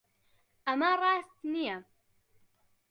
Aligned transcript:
ئەمە 0.67 0.91
ڕاست 1.01 1.37
نییە. 1.53 1.77